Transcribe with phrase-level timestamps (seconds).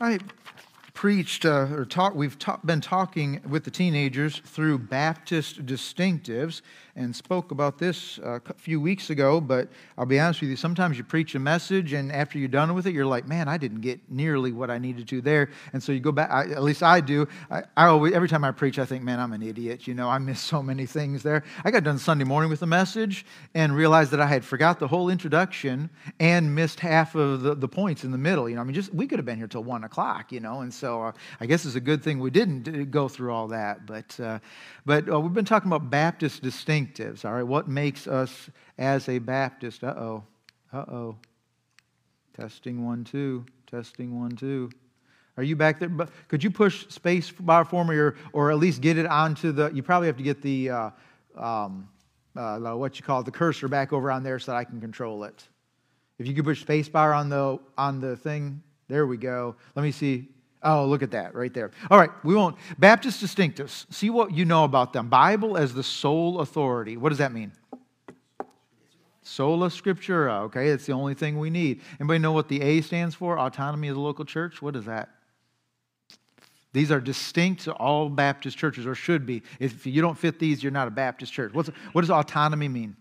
[0.00, 0.18] I
[1.04, 6.62] preached uh, or talked, we've ta- been talking with the teenagers through Baptist distinctives
[6.96, 10.56] and spoke about this uh, a few weeks ago, but I'll be honest with you,
[10.56, 13.58] sometimes you preach a message and after you're done with it, you're like, man, I
[13.58, 15.50] didn't get nearly what I needed to there.
[15.72, 17.28] And so you go back, I, at least I do.
[17.50, 19.86] I, I, always, every time I preach, I think, man, I'm an idiot.
[19.86, 21.42] You know, I miss so many things there.
[21.64, 24.88] I got done Sunday morning with the message and realized that I had forgot the
[24.88, 25.90] whole introduction
[26.20, 28.48] and missed half of the, the points in the middle.
[28.48, 30.60] You know, I mean, just we could have been here till one o'clock, you know,
[30.60, 33.86] and so uh, I guess it's a good thing we didn't go through all that.
[33.86, 34.38] But, uh,
[34.86, 37.42] but uh, we've been talking about Baptist distinctives, all right?
[37.42, 39.84] What makes us as a Baptist?
[39.84, 40.24] Uh oh.
[40.72, 41.16] Uh oh.
[42.36, 43.44] Testing one, two.
[43.66, 44.70] Testing one, two.
[45.36, 45.90] Are you back there?
[46.28, 49.70] Could you push space bar for me, or, or at least get it onto the?
[49.74, 50.90] You probably have to get the uh,
[51.36, 51.88] um,
[52.36, 54.80] uh, what you call it, the cursor back over on there so that I can
[54.80, 55.48] control it.
[56.18, 59.56] If you could push space bar on the on the thing, there we go.
[59.74, 60.28] Let me see.
[60.64, 61.70] Oh, look at that right there.
[61.90, 62.56] All right, we won't.
[62.78, 63.84] Baptist distinctives.
[63.92, 65.10] See what you know about them.
[65.10, 66.96] Bible as the sole authority.
[66.96, 67.52] What does that mean?
[69.22, 70.42] Sola Scriptura.
[70.44, 71.82] Okay, it's the only thing we need.
[72.00, 73.38] Anybody know what the A stands for?
[73.38, 74.62] Autonomy of the local church.
[74.62, 75.10] What is that?
[76.72, 79.42] These are distinct to all Baptist churches, or should be.
[79.60, 81.52] If you don't fit these, you're not a Baptist church.
[81.52, 82.96] What's, what does autonomy mean?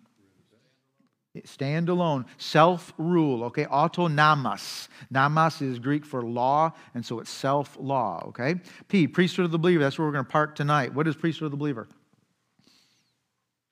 [1.45, 2.25] Stand alone.
[2.37, 3.65] Self rule, okay?
[3.65, 4.87] Autonomos.
[5.09, 8.55] Nomos is Greek for law, and so it's self law, okay?
[8.87, 9.81] P, priesthood of the believer.
[9.81, 10.93] That's where we're going to park tonight.
[10.93, 11.87] What is priesthood of the believer?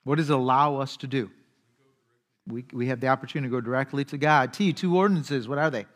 [0.02, 1.30] What does it allow us to do?
[2.48, 4.52] We, we have the opportunity to go directly to God.
[4.52, 5.46] T, two ordinances.
[5.46, 5.86] What are they?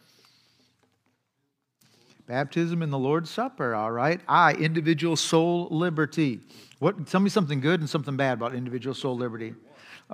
[2.28, 4.20] Baptism and the Lord's Supper, all right?
[4.28, 6.40] I, individual soul liberty.
[6.78, 9.54] What, tell me something good and something bad about individual soul liberty.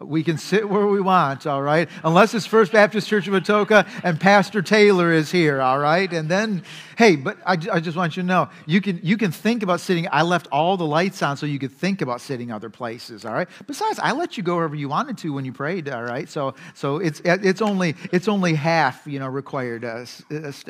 [0.00, 1.86] We can sit where we want, all right?
[2.02, 6.10] Unless it's First Baptist Church of Atoka and Pastor Taylor is here, all right?
[6.10, 6.62] And then,
[6.96, 9.80] hey, but I, I just want you to know, you can, you can think about
[9.80, 10.08] sitting.
[10.10, 13.34] I left all the lights on so you could think about sitting other places, all
[13.34, 13.46] right?
[13.66, 16.26] Besides, I let you go wherever you wanted to when you prayed, all right?
[16.26, 20.06] So, so it's, it's, only, it's only half, you know, required uh,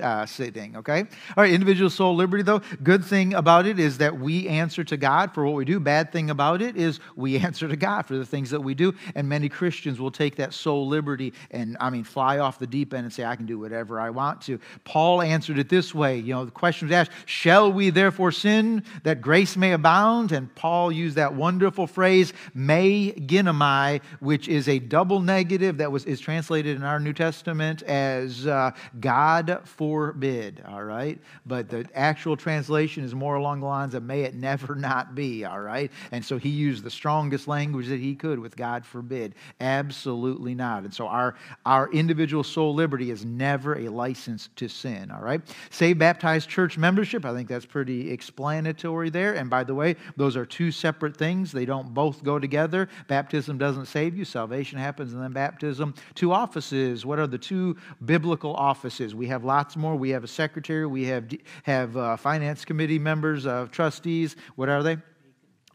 [0.02, 1.02] uh, sitting, okay?
[1.36, 4.96] All right, individual soul liberty, though, good thing about it is that we answer to
[4.96, 5.78] God for what we do.
[5.78, 8.92] Bad thing about it is we answer to God for the things that we do.
[9.14, 12.94] And many Christians will take that soul liberty and, I mean, fly off the deep
[12.94, 14.58] end and say, I can do whatever I want to.
[14.84, 16.18] Paul answered it this way.
[16.18, 20.32] You know, the question was asked, Shall we therefore sin that grace may abound?
[20.32, 26.04] And Paul used that wonderful phrase, may ginomai, which is a double negative that was,
[26.04, 28.70] is translated in our New Testament as uh,
[29.00, 31.18] God forbid, all right?
[31.46, 35.44] But the actual translation is more along the lines of may it never not be,
[35.44, 35.90] all right?
[36.10, 39.34] And so he used the strongest language that he could with God forbid forbid.
[39.60, 40.84] Absolutely not.
[40.84, 41.34] And so our,
[41.66, 45.40] our individual soul liberty is never a license to sin, all right?
[45.70, 47.24] Say baptized church membership.
[47.24, 49.34] I think that's pretty explanatory there.
[49.34, 51.50] And by the way, those are two separate things.
[51.50, 52.88] They don't both go together.
[53.08, 55.94] Baptism doesn't save you, salvation happens, and then baptism.
[56.14, 57.04] Two offices.
[57.04, 59.14] What are the two biblical offices?
[59.16, 59.96] We have lots more.
[59.96, 61.28] We have a secretary, we have,
[61.64, 64.36] have uh, finance committee members, uh, trustees.
[64.54, 64.98] What are they?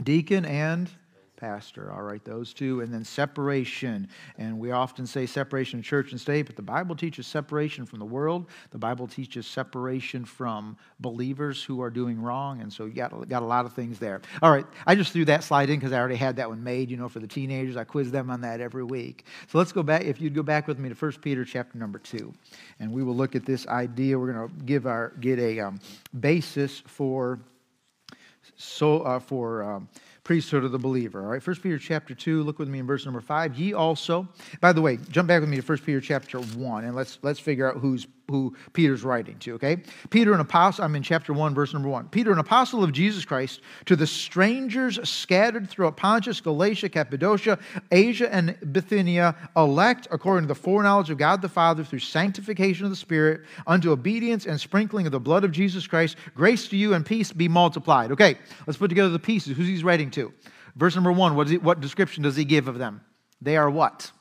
[0.02, 0.90] Deacon and
[1.38, 1.92] pastor.
[1.94, 2.82] All right, those two.
[2.82, 4.10] And then separation.
[4.38, 8.00] And we often say separation of church and state, but the Bible teaches separation from
[8.00, 8.48] the world.
[8.72, 12.62] The Bible teaches separation from believers who are doing wrong.
[12.62, 14.22] And so you got, got a lot of things there.
[14.42, 16.92] All right, I just threw that slide in because I already had that one made,
[16.92, 17.78] you know, for the teenagers.
[17.78, 19.26] I quiz them on that every week.
[19.48, 22.00] So let's go back, if you'd go back with me to 1 Peter chapter number
[22.00, 22.34] 2.
[22.80, 24.18] And we will look at this idea.
[24.18, 25.80] We're going to give our, get a um,
[26.20, 27.40] basis for,
[28.56, 29.88] so, uh, for, um,
[30.28, 31.22] priesthood of the believer.
[31.24, 33.58] All right, 1 Peter chapter 2, look with me in verse number 5.
[33.58, 34.28] Ye also,
[34.60, 37.40] by the way, jump back with me to 1 Peter chapter 1, and let's, let's
[37.40, 39.78] figure out who's who Peter's writing to, okay?
[40.10, 42.10] Peter, an apostle, I'm in chapter 1, verse number 1.
[42.10, 47.58] Peter, an apostle of Jesus Christ, to the strangers scattered throughout Pontus, Galatia, Cappadocia,
[47.90, 52.90] Asia, and Bithynia, elect according to the foreknowledge of God the Father through sanctification of
[52.90, 56.94] the Spirit, unto obedience and sprinkling of the blood of Jesus Christ, grace to you
[56.94, 58.12] and peace be multiplied.
[58.12, 59.56] Okay, let's put together the pieces.
[59.56, 60.34] Who's he's writing to?
[60.76, 63.02] Verse number 1, what, he, what description does he give of them?
[63.42, 64.12] They are what?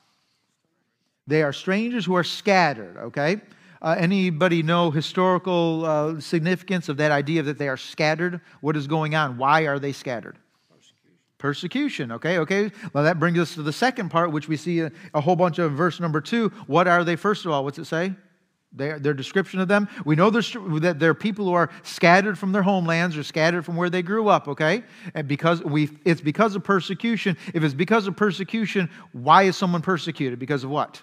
[1.27, 3.41] They are strangers who are scattered, okay?
[3.87, 8.41] Uh, anybody know historical uh, significance of that idea that they are scattered?
[8.61, 9.39] What is going on?
[9.39, 10.37] Why are they scattered?
[11.39, 12.11] Persecution.
[12.11, 12.73] Okay, okay.
[12.93, 15.61] Well, that brings us to the second part, which we see a, a whole bunch
[15.61, 16.49] of verse number two.
[16.67, 17.63] What are they, first of all?
[17.63, 18.13] What's it say?
[18.73, 19.89] Their, their description of them.
[20.05, 23.89] We know that they're people who are scattered from their homelands or scattered from where
[23.89, 24.83] they grew up, okay?
[25.15, 27.37] And because we, it's because of persecution.
[27.55, 30.41] If it's because of persecution, why is someone persecuted?
[30.41, 31.01] Because of what?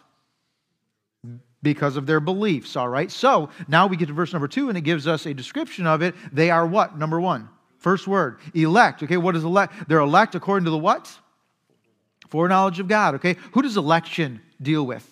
[1.63, 3.09] Because of their beliefs, all right?
[3.09, 6.01] So now we get to verse number two, and it gives us a description of
[6.03, 6.13] it.
[6.31, 6.97] They are what?
[6.97, 7.49] Number one,
[7.79, 9.01] first word, elect.
[9.01, 9.87] Okay, what is elect?
[9.87, 11.17] They're elect according to the what?
[12.29, 13.15] Foreknowledge of God.
[13.15, 15.07] Okay, who does election deal with?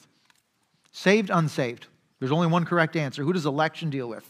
[0.92, 1.88] Saved, unsaved.
[2.20, 3.24] There's only one correct answer.
[3.24, 4.30] Who does election deal with?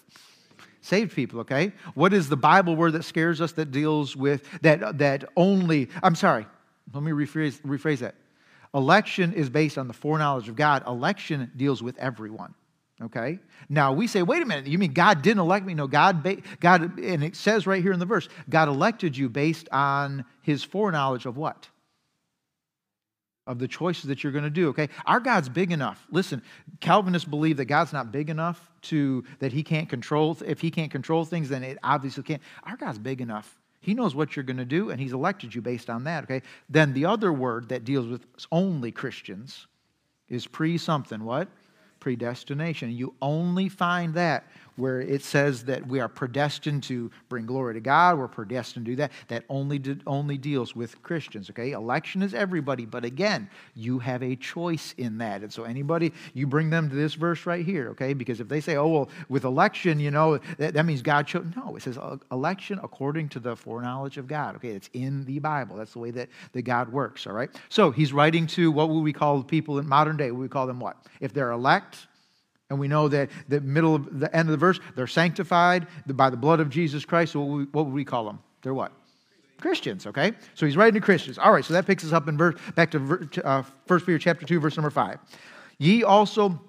[0.82, 1.74] Saved people, okay?
[1.94, 6.16] What is the Bible word that scares us that deals with that that only I'm
[6.16, 6.46] sorry,
[6.94, 8.16] let me rephrase, rephrase that.
[8.74, 10.86] Election is based on the foreknowledge of God.
[10.88, 12.54] Election deals with everyone.
[13.02, 13.40] Okay?
[13.68, 15.74] Now we say, wait a minute, you mean God didn't elect me?
[15.74, 16.24] No, God,
[16.60, 20.64] God, and it says right here in the verse, God elected you based on his
[20.64, 21.68] foreknowledge of what?
[23.48, 24.88] Of the choices that you're going to do, okay?
[25.06, 26.06] Our God's big enough.
[26.12, 26.44] Listen,
[26.80, 30.92] Calvinists believe that God's not big enough to, that he can't control, if he can't
[30.92, 32.42] control things, then it obviously can't.
[32.64, 35.62] Our God's big enough he knows what you're going to do, and He's elected you
[35.62, 36.44] based on that, okay?
[36.69, 39.68] Then the other word that deals with only Christians
[40.30, 41.24] is pre something.
[41.24, 41.50] What?
[42.00, 42.92] Predestination.
[42.92, 44.45] You only find that
[44.76, 48.92] where it says that we are predestined to bring glory to God, we're predestined to
[48.92, 49.12] do that.
[49.28, 51.72] That only, only deals with Christians, okay?
[51.72, 55.42] Election is everybody, but again, you have a choice in that.
[55.42, 58.14] And so, anybody, you bring them to this verse right here, okay?
[58.14, 61.46] Because if they say, oh, well, with election, you know, that, that means God chose.
[61.56, 64.70] No, it says uh, election according to the foreknowledge of God, okay?
[64.70, 65.76] It's in the Bible.
[65.78, 67.50] That's the way that, that God works, all right?
[67.70, 70.32] So, he's writing to what would we call people in modern day?
[70.32, 70.98] We call them what?
[71.20, 72.08] If they're elect,
[72.72, 76.30] and we know that the middle of the end of the verse, they're sanctified by
[76.30, 77.34] the blood of Jesus Christ.
[77.34, 78.40] So what, we, what would we call them?
[78.62, 78.94] They're what?
[79.60, 80.32] Christians, okay?
[80.54, 81.38] So he's writing to Christians.
[81.38, 84.46] All right, so that picks us up in verse, back to uh, 1 Peter chapter
[84.46, 85.20] 2, verse number 5.
[85.80, 86.62] Ye also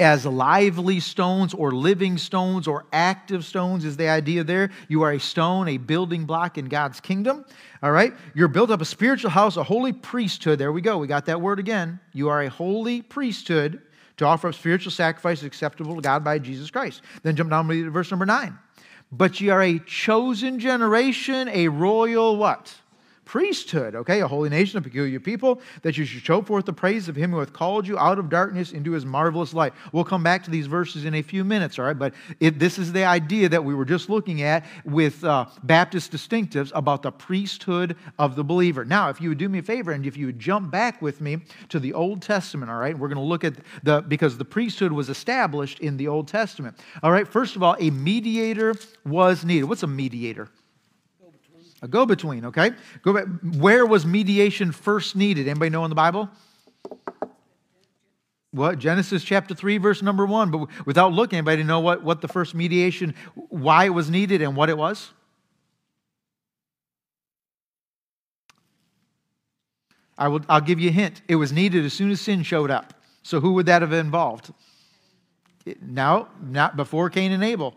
[0.00, 4.72] as lively stones or living stones or active stones is the idea there.
[4.88, 7.44] You are a stone, a building block in God's kingdom.
[7.80, 8.12] All right?
[8.34, 10.58] You're built up a spiritual house, a holy priesthood.
[10.58, 10.98] There we go.
[10.98, 12.00] We got that word again.
[12.12, 13.82] You are a holy priesthood
[14.16, 17.02] to offer up spiritual sacrifices acceptable to God by Jesus Christ.
[17.22, 18.58] Then jump down to verse number nine.
[19.10, 22.74] But ye are a chosen generation, a royal what?
[23.24, 27.08] Priesthood, okay, a holy nation, a peculiar people, that you should show forth the praise
[27.08, 29.72] of him who hath called you out of darkness into his marvelous light.
[29.92, 31.98] We'll come back to these verses in a few minutes, all right?
[31.98, 36.12] But it, this is the idea that we were just looking at with uh, Baptist
[36.12, 38.84] distinctives about the priesthood of the believer.
[38.84, 41.20] Now, if you would do me a favor and if you would jump back with
[41.20, 41.38] me
[41.70, 44.92] to the Old Testament, all right, we're going to look at the, because the priesthood
[44.92, 46.78] was established in the Old Testament.
[47.02, 48.74] All right, first of all, a mediator
[49.04, 49.64] was needed.
[49.64, 50.48] What's a mediator?
[51.84, 52.70] A go between, okay?
[53.02, 53.26] Go back.
[53.58, 55.46] Where was mediation first needed?
[55.46, 56.30] Anybody know in the Bible?
[58.52, 58.78] What?
[58.78, 60.50] Genesis chapter 3, verse number 1.
[60.50, 64.56] But without looking, anybody know what, what the first mediation, why it was needed and
[64.56, 65.10] what it was?
[70.16, 71.20] I will, I'll give you a hint.
[71.28, 72.94] It was needed as soon as sin showed up.
[73.22, 74.54] So who would that have involved?
[75.82, 77.74] No, not before Cain and Abel.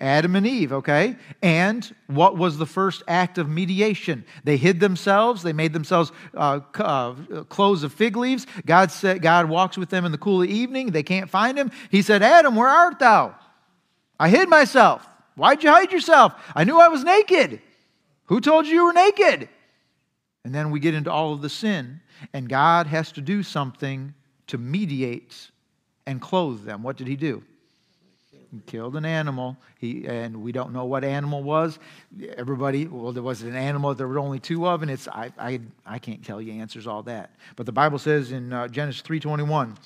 [0.00, 1.16] Adam and Eve, okay?
[1.42, 4.24] And what was the first act of mediation?
[4.44, 5.42] They hid themselves.
[5.42, 7.14] They made themselves uh, uh,
[7.48, 8.46] clothes of fig leaves.
[8.64, 10.90] God said, God walks with them in the cool of the evening.
[10.90, 11.70] They can't find him.
[11.90, 13.34] He said, Adam, where art thou?
[14.18, 15.06] I hid myself.
[15.34, 16.32] Why'd you hide yourself?
[16.54, 17.60] I knew I was naked.
[18.26, 19.48] Who told you you were naked?
[20.44, 22.00] And then we get into all of the sin,
[22.32, 24.14] and God has to do something
[24.46, 25.50] to mediate
[26.06, 26.82] and clothe them.
[26.82, 27.42] What did he do?
[28.66, 29.56] Killed an animal.
[29.78, 31.78] He, and we don't know what animal was.
[32.36, 35.60] Everybody, well, there was an animal there were only two of, and it's I, I,
[35.84, 37.30] I can't tell you answers all that.
[37.56, 39.76] But the Bible says in uh, Genesis 3:21,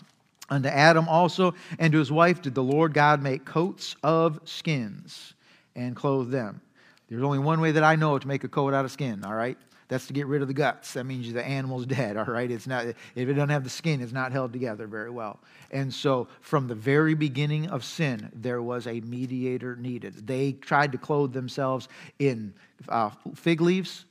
[0.50, 5.34] unto Adam also and to his wife did the Lord God make coats of skins
[5.74, 6.60] and clothe them.
[7.08, 9.24] There's only one way that I know to make a coat out of skin.
[9.24, 9.58] All right,
[9.90, 10.92] that's to get rid of the guts.
[10.92, 12.48] That means the animal's dead, all right?
[12.48, 15.40] It's not, if it doesn't have the skin, it's not held together very well.
[15.72, 20.28] And so, from the very beginning of sin, there was a mediator needed.
[20.28, 21.88] They tried to clothe themselves
[22.20, 22.54] in
[22.88, 24.04] uh, fig leaves,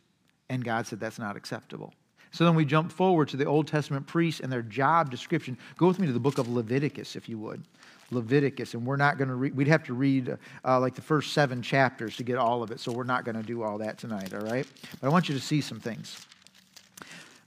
[0.49, 1.93] and God said that's not acceptable.
[2.31, 5.57] So then we jump forward to the Old Testament priests and their job description.
[5.77, 7.63] Go with me to the book of Leviticus, if you would.
[8.11, 11.33] Leviticus, and we're not going to read, we'd have to read uh, like the first
[11.33, 13.97] seven chapters to get all of it, so we're not going to do all that
[13.97, 14.65] tonight, all right?
[14.99, 16.25] But I want you to see some things.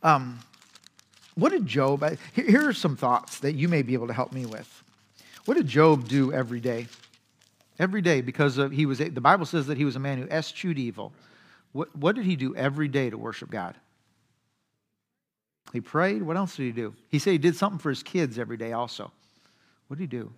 [0.02, 0.38] Um,
[1.34, 4.32] what did Job, here, here are some thoughts that you may be able to help
[4.32, 4.82] me with.
[5.46, 6.86] What did Job do every day?
[7.78, 10.28] Every day, because of, he was, the Bible says that he was a man who
[10.28, 11.12] eschewed evil.
[11.72, 13.76] What, what did he do every day to worship God?
[15.72, 16.22] He prayed.
[16.22, 16.94] What else did he do?
[17.08, 19.10] He said he did something for his kids every day also.
[19.88, 20.32] What did he do?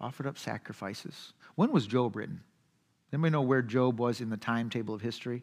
[0.00, 1.32] offered up sacrifices.
[1.54, 2.40] When was Job written?
[3.12, 5.42] Anybody know where Job was in the timetable of history?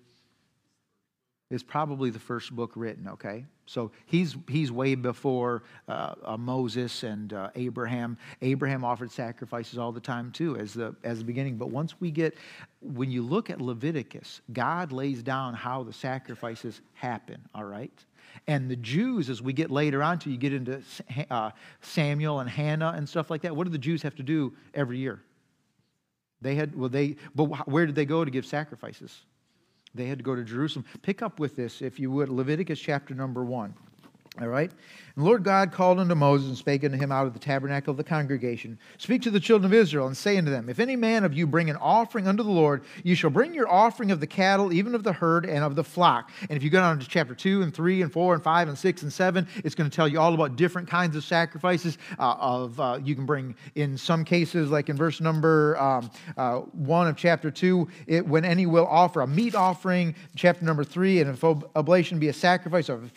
[1.50, 3.46] It's probably the first book written, okay?
[3.68, 8.18] So he's, he's way before uh, uh, Moses and uh, Abraham.
[8.42, 11.58] Abraham offered sacrifices all the time too as the, as the beginning.
[11.58, 12.38] But once we get,
[12.82, 17.94] when you look at Leviticus, God lays down how the sacrifices happen, all right?
[18.48, 20.82] And the Jews, as we get later on to, you get into
[21.30, 24.54] uh, Samuel and Hannah and stuff like that, what do the Jews have to do
[24.74, 25.22] every year?
[26.42, 29.22] They had, well, they, but where did they go to give sacrifices?
[29.96, 30.86] They had to go to Jerusalem.
[31.02, 33.74] Pick up with this, if you would, Leviticus chapter number one.
[34.42, 34.72] All right?
[35.16, 37.98] And Lord God called unto Moses and spake unto him out of the tabernacle of
[37.98, 41.24] the congregation Speak to the children of Israel, and say unto them, If any man
[41.24, 44.28] of you bring an offering unto the Lord, you shall bring your offering of the
[44.28, 46.32] cattle, even of the herd, and of the flock.
[46.42, 48.78] And if you go down to chapter 2 and 3 and 4 and 5 and
[48.78, 52.00] 6 and 7, it's going to tell you all about different kinds of sacrifices.
[52.18, 56.60] Uh, of uh, You can bring, in some cases, like in verse number um, uh,
[56.60, 60.16] 1 of chapter 2, it, when any will offer a meat offering.
[60.36, 63.08] Chapter number 3, and if oblation be a sacrifice of a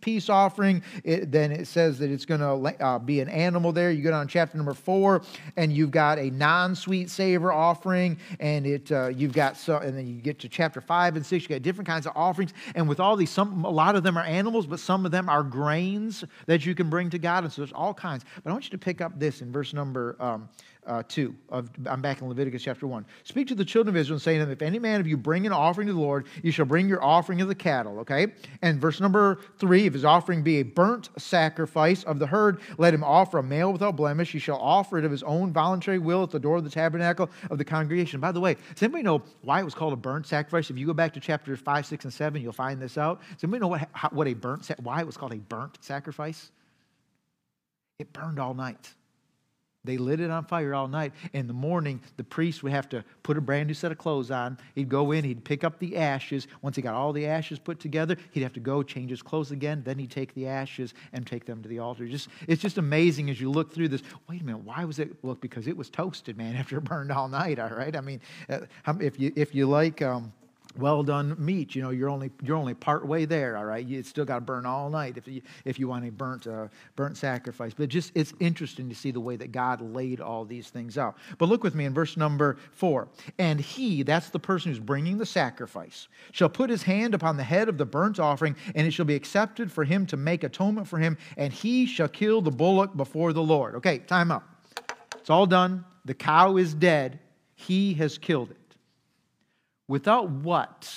[0.00, 0.82] peace offering.
[1.04, 3.90] It, then it says that it's going to uh, be an animal there.
[3.90, 5.22] You go down chapter number four,
[5.56, 10.06] and you've got a non-sweet savor offering, and it uh, you've got so, and then
[10.06, 11.44] you get to chapter five and six.
[11.44, 14.16] You got different kinds of offerings, and with all these, some a lot of them
[14.16, 17.52] are animals, but some of them are grains that you can bring to God, and
[17.52, 18.24] so there's all kinds.
[18.42, 20.16] But I want you to pick up this in verse number.
[20.20, 20.48] Um,
[20.90, 24.16] uh, 2 of i'm back in leviticus chapter 1 speak to the children of israel
[24.16, 26.26] and say to them if any man of you bring an offering to the lord
[26.42, 28.28] you shall bring your offering of the cattle okay?
[28.62, 32.92] And verse number 3 if his offering be a burnt sacrifice of the herd let
[32.92, 34.32] him offer a male without blemish.
[34.32, 37.30] He shall offer it of his own voluntary will at the door of the tabernacle
[37.50, 38.20] of the congregation.
[38.20, 40.70] By the way does anybody know why it was called a burnt sacrifice?
[40.70, 43.20] If you go back to chapters 5 6 and 7 you'll find this out.
[43.34, 46.50] Does anybody know what, what a burnt why it was called a burnt sacrifice?
[47.98, 48.94] It burned all night
[49.84, 51.12] they lit it on fire all night.
[51.32, 54.30] In the morning, the priest would have to put a brand new set of clothes
[54.30, 54.58] on.
[54.74, 56.48] He'd go in, he'd pick up the ashes.
[56.60, 59.52] Once he got all the ashes put together, he'd have to go change his clothes
[59.52, 59.82] again.
[59.82, 62.06] Then he'd take the ashes and take them to the altar.
[62.06, 64.02] Just, it's just amazing as you look through this.
[64.28, 65.24] Wait a minute, why was it?
[65.24, 67.96] Look, because it was toasted, man, after it burned all night, all right?
[67.96, 68.20] I mean,
[68.50, 68.60] uh,
[69.00, 70.02] if, you, if you like.
[70.02, 70.32] Um,
[70.78, 71.74] well done meat.
[71.74, 73.56] You know, you're only you're only part way there.
[73.56, 76.10] All right, you still got to burn all night if you if you want a
[76.10, 77.72] burnt uh, burnt sacrifice.
[77.74, 81.16] But just it's interesting to see the way that God laid all these things out.
[81.38, 83.08] But look with me in verse number four.
[83.38, 87.44] And he, that's the person who's bringing the sacrifice, shall put his hand upon the
[87.44, 90.86] head of the burnt offering, and it shall be accepted for him to make atonement
[90.86, 93.74] for him, and he shall kill the bullock before the Lord.
[93.76, 94.44] Okay, time up.
[95.16, 95.84] It's all done.
[96.04, 97.18] The cow is dead.
[97.54, 98.59] He has killed it.
[99.90, 100.88] Without what?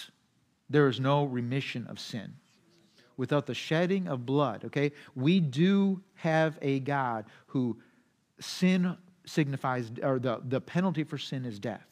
[0.69, 2.35] There is no remission of sin.
[3.17, 4.91] Without the shedding of blood, okay?
[5.15, 7.75] We do have a God who
[8.39, 8.95] sin
[9.25, 11.87] signifies, or the, the penalty for sin is death.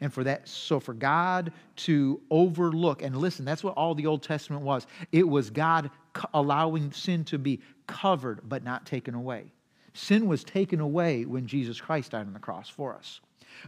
[0.00, 4.24] And for that, so for God to overlook, and listen, that's what all the Old
[4.24, 4.88] Testament was.
[5.12, 5.92] It was God
[6.34, 9.52] allowing sin to be covered but not taken away.
[9.94, 13.20] Sin was taken away when Jesus Christ died on the cross for us.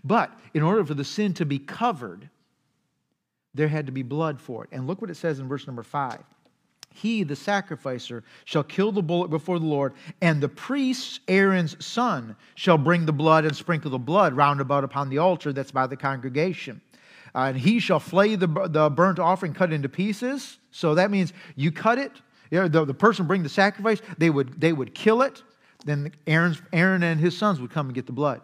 [0.03, 2.31] But in order for the sin to be covered,
[3.55, 4.71] there had to be blood for it.
[4.73, 6.23] And look what it says in verse number five.
[6.93, 12.37] He, the sacrificer, shall kill the bullock before the Lord, and the priest, Aaron's son,
[12.55, 15.89] shall bring the blood and sprinkle the blood round about upon the altar that's by
[15.89, 16.81] the congregation.
[17.35, 20.59] Uh, and he shall flay the, the burnt offering cut into pieces.
[20.71, 22.13] So that means you cut it.
[22.53, 25.43] You know, the, the person bring the sacrifice, they would, they would kill it.
[25.85, 28.41] Then Aaron's, Aaron and his sons would come and get the blood.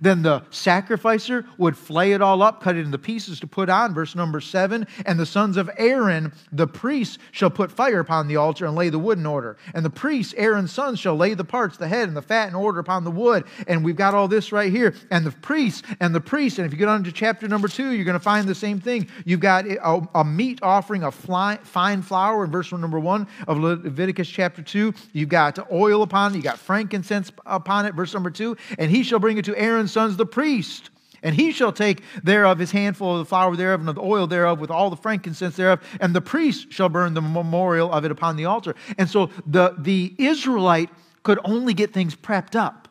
[0.00, 3.94] Then the sacrificer would flay it all up, cut it into pieces to put on.
[3.94, 4.86] Verse number seven.
[5.06, 8.88] And the sons of Aaron, the priests, shall put fire upon the altar and lay
[8.88, 9.56] the wood in order.
[9.74, 12.54] And the priests, Aaron's sons, shall lay the parts, the head and the fat in
[12.54, 13.44] order upon the wood.
[13.66, 14.94] And we've got all this right here.
[15.10, 17.90] And the priests, and the priests, and if you get on to chapter number two,
[17.90, 19.08] you're going to find the same thing.
[19.24, 23.58] You've got a, a meat offering of fly, fine flour in verse number one of
[23.58, 24.94] Leviticus chapter two.
[25.12, 28.56] You've got oil upon it, you got frankincense upon it, verse number two.
[28.78, 30.90] And he shall bring it to Aaron Aaron's sons, the priest.
[31.22, 34.26] And he shall take thereof his handful of the flour thereof and of the oil
[34.26, 38.10] thereof with all the frankincense thereof, and the priest shall burn the memorial of it
[38.10, 38.74] upon the altar.
[38.98, 40.90] And so the, the Israelite
[41.22, 42.88] could only get things prepped up.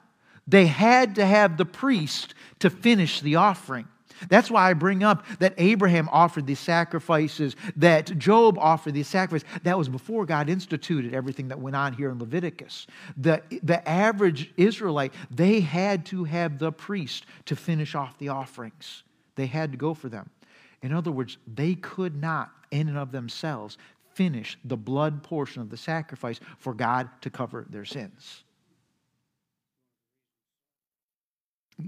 [0.48, 3.88] They had to have the priest to finish the offering.
[4.30, 9.48] That's why I bring up that Abraham offered these sacrifices, that Job offered these sacrifices.
[9.64, 12.88] That was before God instituted everything that went on here in Leviticus.
[13.18, 19.04] The, the average Israelite, they had to have the priest to finish off the offerings.
[19.36, 20.30] They had to go for them.
[20.82, 23.78] In other words, they could not, in and of themselves,
[24.14, 28.43] finish the blood portion of the sacrifice for God to cover their sins.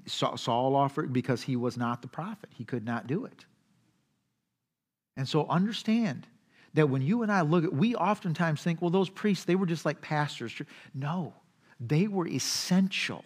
[0.06, 2.50] Saul offered because he was not the prophet.
[2.54, 3.46] He could not do it.
[5.18, 6.28] And so understand
[6.74, 9.66] that when you and I look at, we oftentimes think, well, those priests, they were
[9.66, 10.54] just like pastors.
[10.94, 11.34] No,
[11.80, 13.24] they were essential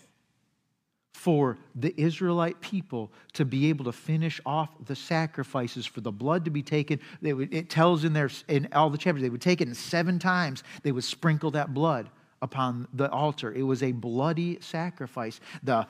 [1.14, 6.46] for the Israelite people to be able to finish off the sacrifices, for the blood
[6.46, 7.00] to be taken.
[7.22, 10.20] Would, it tells in there in all the chapters, they would take it and seven
[10.20, 12.10] times they would sprinkle that blood
[12.42, 13.54] upon the altar.
[13.54, 15.40] It was a bloody sacrifice.
[15.64, 15.88] The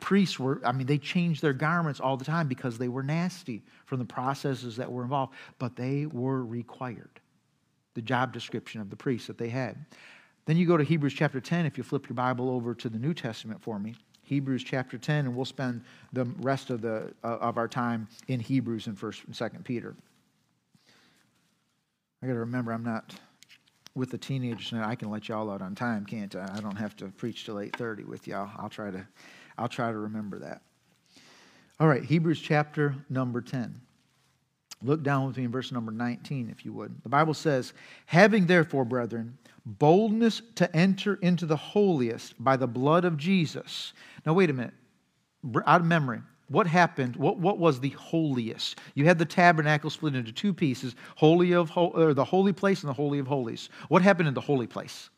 [0.00, 3.62] priests were, I mean, they changed their garments all the time because they were nasty
[3.86, 7.20] from the processes that were involved, but they were required.
[7.94, 9.76] The job description of the priests that they had.
[10.46, 12.98] Then you go to Hebrews chapter 10, if you flip your Bible over to the
[12.98, 13.94] New Testament for me.
[14.24, 15.82] Hebrews chapter 10, and we'll spend
[16.12, 19.94] the rest of, the, uh, of our time in Hebrews and 1st and 2nd Peter.
[22.22, 23.14] I got to remember, I'm not
[23.94, 24.88] with the teenagers now.
[24.88, 26.50] I can let y'all out on time, can't I?
[26.54, 28.50] I don't have to preach till 8.30 with y'all.
[28.58, 29.06] I'll try to,
[29.56, 30.62] I'll try to remember that.
[31.80, 33.80] All right, Hebrews chapter number 10.
[34.82, 37.02] Look down with me in verse number 19, if you would.
[37.02, 37.72] The Bible says,
[38.06, 43.92] Having therefore, brethren, boldness to enter into the holiest by the blood of Jesus.
[44.26, 44.74] Now, wait a minute.
[45.66, 47.16] Out of memory, what happened?
[47.16, 48.78] What, what was the holiest?
[48.94, 52.90] You had the tabernacle split into two pieces, holy of or the holy place and
[52.90, 53.70] the holy of holies.
[53.88, 55.10] What happened in the holy place?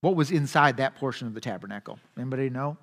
[0.00, 1.98] What was inside that portion of the tabernacle?
[2.16, 2.76] Anybody know?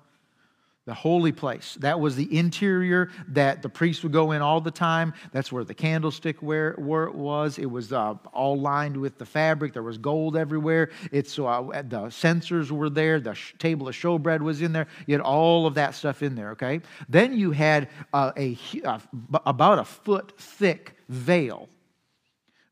[0.88, 1.76] The holy place.
[1.80, 5.12] That was the interior that the priest would go in all the time.
[5.32, 7.58] That's where the candlestick where, where it was.
[7.58, 9.74] It was uh, all lined with the fabric.
[9.74, 10.88] There was gold everywhere.
[11.12, 13.20] It's uh, the censers were there.
[13.20, 14.86] The sh- table of showbread was in there.
[15.06, 16.52] You had all of that stuff in there.
[16.52, 16.80] Okay.
[17.06, 18.98] Then you had uh, a uh,
[19.44, 21.68] about a foot thick veil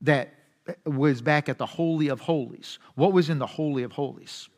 [0.00, 0.32] that
[0.87, 2.78] was back at the holy of holies.
[2.94, 4.49] What was in the holy of holies?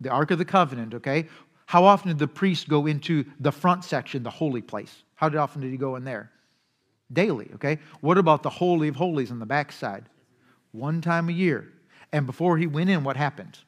[0.00, 1.26] The Ark of the Covenant, okay?
[1.66, 5.02] How often did the priest go into the front section, the holy place?
[5.16, 6.30] How often did he go in there?
[7.12, 7.78] Daily, okay?
[8.00, 10.08] What about the Holy of Holies on the backside?
[10.72, 11.72] One time a year.
[12.12, 13.58] And before he went in, what happened?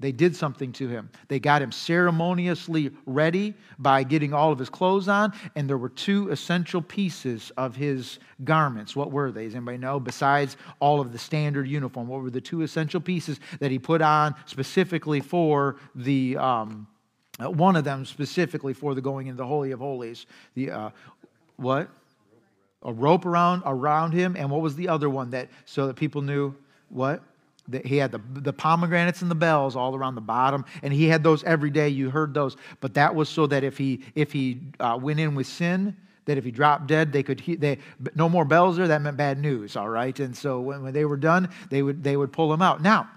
[0.00, 1.10] They did something to him.
[1.28, 5.90] They got him ceremoniously ready by getting all of his clothes on, and there were
[5.90, 8.96] two essential pieces of his garments.
[8.96, 9.44] What were they?
[9.44, 10.00] Does anybody know?
[10.00, 14.02] Besides all of the standard uniform, what were the two essential pieces that he put
[14.02, 16.88] on specifically for the um,
[17.50, 20.26] one of them specifically for the going into the Holy of Holies.
[20.54, 20.90] The uh,
[21.56, 21.88] what?
[22.82, 26.20] A rope around around him, and what was the other one that so that people
[26.20, 26.54] knew
[26.88, 27.22] what?
[27.68, 31.06] That he had the, the pomegranates and the bells all around the bottom, and he
[31.06, 31.88] had those every day.
[31.88, 35.36] You heard those, but that was so that if he if he uh, went in
[35.36, 37.78] with sin, that if he dropped dead, they could he, they
[38.16, 38.88] no more bells there.
[38.88, 39.76] That meant bad news.
[39.76, 42.62] All right, and so when, when they were done, they would they would pull him
[42.62, 42.82] out.
[42.82, 43.08] Now,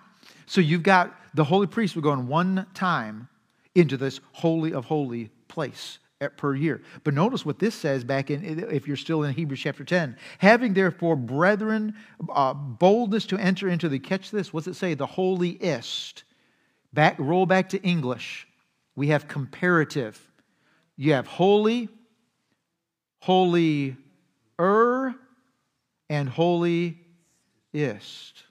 [0.46, 3.28] so you've got the holy priest would go in one time
[3.76, 6.00] into this holy of holy place
[6.38, 6.82] per year.
[7.04, 10.18] But notice what this says back in, if you're still in Hebrews chapter 10.
[10.40, 11.94] Having therefore, brethren,
[12.30, 14.94] uh, boldness to enter into the, catch this, what's it say?
[14.94, 16.24] The holiest.
[16.94, 18.48] Back, roll back to English.
[18.96, 20.20] We have comparative.
[20.96, 21.90] You have holy,
[23.20, 23.98] holy
[24.60, 25.14] er,
[26.10, 26.98] and holy
[27.74, 28.44] ist.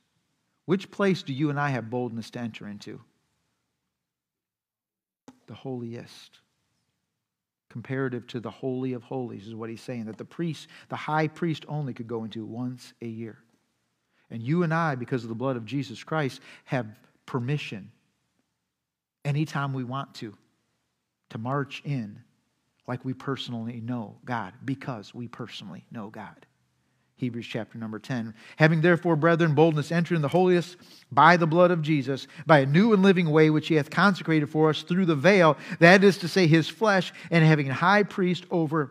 [0.66, 3.00] Which place do you and I have boldness to enter into?
[5.46, 6.40] The holiest.
[7.70, 11.26] Comparative to the Holy of Holies is what he's saying, that the priest, the high
[11.26, 13.38] priest only could go into once a year.
[14.30, 16.87] And you and I, because of the blood of Jesus Christ, have
[17.26, 17.90] permission
[19.24, 20.35] anytime we want to
[21.30, 22.20] to march in
[22.87, 26.46] like we personally know God, because we personally know God.
[27.16, 28.35] Hebrews chapter number 10.
[28.57, 30.77] Having therefore, brethren, boldness enter in the holiest
[31.12, 34.50] by the blood of Jesus, by a new and living way which he hath consecrated
[34.50, 38.03] for us through the veil, that is to say, his flesh, and having a high
[38.03, 38.90] priest over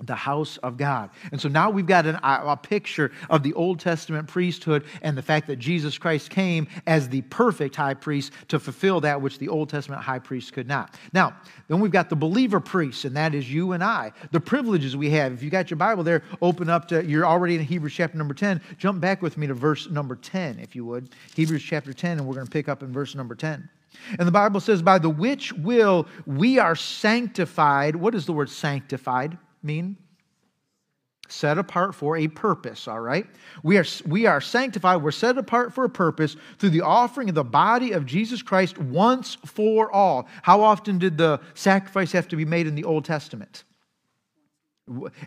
[0.00, 1.10] the house of God.
[1.32, 5.22] And so now we've got an, a, picture of the Old Testament priesthood and the
[5.22, 9.48] fact that Jesus Christ came as the perfect high priest to fulfill that which the
[9.48, 10.94] Old Testament high priest could not.
[11.12, 14.12] Now, then we've got the believer priests, and that is you and I.
[14.30, 15.32] The privileges we have.
[15.32, 18.34] If you got your Bible there, open up to, you're already in Hebrews chapter number
[18.34, 18.60] 10.
[18.78, 21.10] Jump back with me to verse number 10, if you would.
[21.34, 23.68] Hebrews chapter 10, and we're going to pick up in verse number 10.
[24.18, 27.96] And the Bible says, By the which will we are sanctified.
[27.96, 29.36] What is the word sanctified?
[29.62, 29.96] Mean?
[31.30, 33.26] Set apart for a purpose, all right?
[33.62, 37.34] We are, we are sanctified, we're set apart for a purpose through the offering of
[37.34, 40.26] the body of Jesus Christ once for all.
[40.42, 43.64] How often did the sacrifice have to be made in the Old Testament?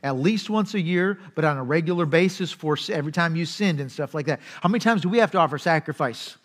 [0.02, 3.80] At least once a year, but on a regular basis for every time you sinned
[3.80, 4.41] and stuff like that.
[4.62, 6.36] How many times do we have to offer sacrifice?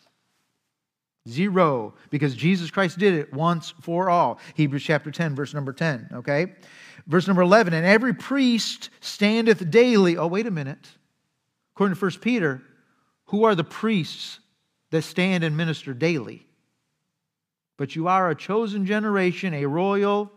[1.26, 4.38] Zero, because Jesus Christ did it once for all.
[4.54, 6.52] Hebrews chapter 10, verse number 10, okay?
[7.06, 10.16] Verse number 11, and every priest standeth daily.
[10.16, 10.88] Oh, wait a minute.
[11.74, 12.62] According to 1 Peter,
[13.26, 14.40] who are the priests
[14.90, 16.46] that stand and minister daily?
[17.76, 20.32] But you are a chosen generation, a royal.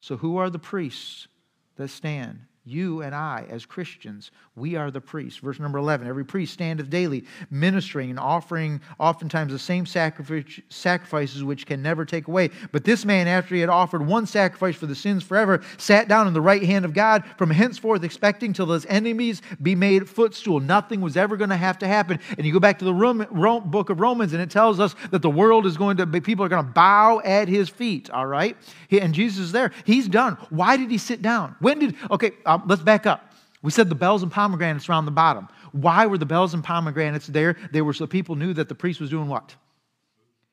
[0.00, 1.28] So who are the priests
[1.76, 2.40] that stand?
[2.68, 5.38] You and I, as Christians, we are the priests.
[5.38, 11.66] Verse number 11 Every priest standeth daily, ministering and offering oftentimes the same sacrifices which
[11.66, 12.50] can never take away.
[12.72, 16.26] But this man, after he had offered one sacrifice for the sins forever, sat down
[16.26, 20.60] in the right hand of God, from henceforth expecting till his enemies be made footstool.
[20.60, 22.18] Nothing was ever going to have to happen.
[22.36, 24.94] And you go back to the Roman, Rome, book of Romans, and it tells us
[25.10, 28.10] that the world is going to be, people are going to bow at his feet,
[28.10, 28.56] all right?
[28.90, 29.72] And Jesus is there.
[29.84, 30.34] He's done.
[30.50, 31.56] Why did he sit down?
[31.60, 33.32] When did, okay, uh, um, let's back up.
[33.62, 35.48] We said the bells and pomegranates around the bottom.
[35.72, 37.56] Why were the bells and pomegranates there?
[37.72, 39.54] They were so people knew that the priest was doing what?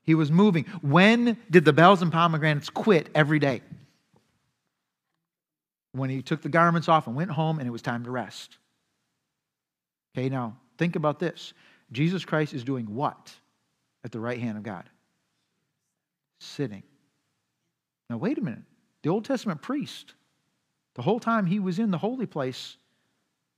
[0.04, 0.66] He was moving.
[0.82, 3.62] When did the bells and pomegranates quit every day?
[5.92, 8.58] When he took the garments off and went home and it was time to rest.
[10.18, 11.54] Okay, now think about this.
[11.92, 13.34] Jesus Christ is doing what
[14.04, 14.90] at the right hand of God?
[16.40, 16.84] Sitting.
[18.10, 18.64] Now, wait a minute.
[19.04, 20.15] The Old Testament priest
[20.96, 22.78] the whole time he was in the holy place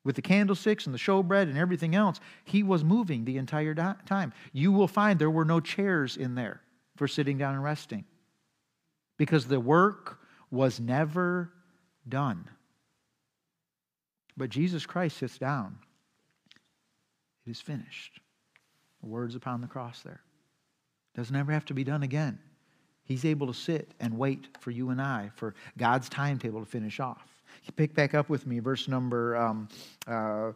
[0.03, 4.33] with the candlesticks and the showbread and everything else, he was moving the entire time.
[4.53, 6.61] You will find there were no chairs in there
[6.95, 8.05] for sitting down and resting
[9.17, 10.19] because the work
[10.49, 11.51] was never
[12.07, 12.49] done.
[14.35, 15.77] But Jesus Christ sits down.
[17.45, 18.19] It is finished.
[19.01, 20.21] The words upon the cross there.
[21.15, 22.39] Doesn't ever have to be done again.
[23.07, 26.99] He's able to sit and wait for you and I for God's timetable to finish
[26.99, 27.25] off.
[27.65, 29.69] You pick back up with me, verse number um,
[30.05, 30.51] uh,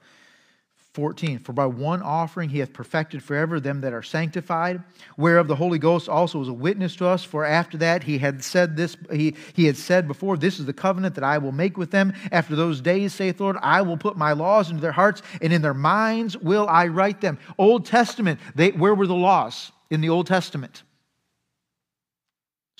[0.94, 1.40] 14.
[1.40, 4.84] For by one offering he hath perfected forever them that are sanctified,
[5.16, 7.24] whereof the Holy Ghost also was a witness to us.
[7.24, 10.74] For after that he had said this, he, he had said before, This is the
[10.74, 12.14] covenant that I will make with them.
[12.34, 15.62] After those days, saith Lord, I will put my laws into their hearts, and in
[15.62, 17.40] their minds will I write them.
[17.58, 20.84] Old Testament, they, where were the laws in the Old Testament?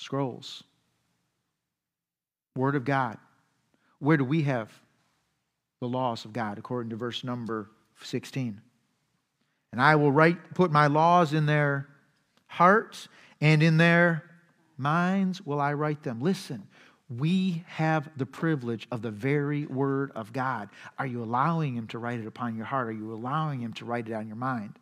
[0.02, 0.62] Scrolls.
[2.56, 3.18] Word of God.
[3.98, 4.70] Where do we have
[5.80, 7.70] the laws of God according to verse number
[8.02, 8.60] 16?
[9.72, 11.88] And I will write, put my laws in their
[12.46, 13.08] hearts
[13.40, 14.24] and in their
[14.76, 16.20] minds will I write them.
[16.20, 16.66] Listen,
[17.08, 20.68] we have the privilege of the very word of God.
[20.98, 22.88] Are you allowing Him to write it upon your heart?
[22.88, 24.78] Are you allowing Him to write it on your mind?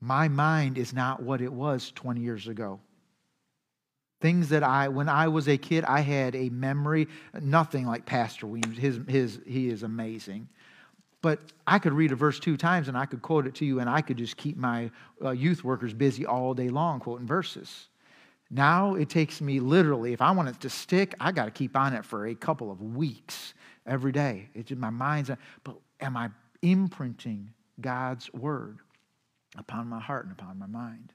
[0.00, 2.80] My mind is not what it was 20 years ago.
[4.20, 7.06] Things that I, when I was a kid, I had a memory,
[7.40, 8.76] nothing like Pastor Weems.
[8.76, 10.48] His, his, he is amazing.
[11.22, 13.80] But I could read a verse two times and I could quote it to you,
[13.80, 14.90] and I could just keep my
[15.24, 17.88] uh, youth workers busy all day long quoting verses.
[18.50, 21.76] Now it takes me literally, if I want it to stick, I got to keep
[21.76, 23.54] on it for a couple of weeks
[23.86, 24.48] every day.
[24.54, 25.30] It's in my mind's,
[25.64, 26.30] but am I
[26.62, 28.78] imprinting God's word
[29.56, 31.12] upon my heart and upon my mind?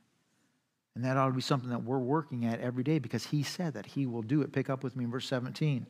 [0.95, 3.73] And that ought to be something that we're working at every day because he said
[3.73, 4.51] that he will do it.
[4.51, 5.87] Pick up with me in verse 17.